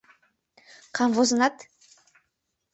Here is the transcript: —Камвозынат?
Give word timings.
—Камвозынат? 0.95 1.55